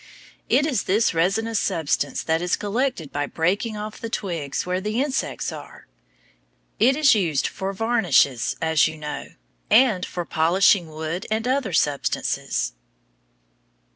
It 0.49 0.65
is 0.65 0.85
this 0.85 1.13
resinous 1.13 1.59
substance 1.59 2.23
that 2.23 2.41
is 2.41 2.55
collected 2.55 3.11
by 3.11 3.27
breaking 3.27 3.77
off 3.77 3.99
the 4.01 4.09
twigs 4.09 4.65
where 4.65 4.81
the 4.81 4.99
insects 4.99 5.51
are. 5.51 5.85
It 6.79 6.95
is 6.95 7.13
used 7.13 7.45
for 7.45 7.71
varnishes, 7.71 8.55
as 8.63 8.87
you 8.87 8.97
know, 8.97 9.27
and 9.69 10.03
for 10.03 10.25
polishing 10.25 10.87
wood 10.89 11.27
and 11.29 11.47
other 11.47 11.71
substances. 11.71 12.73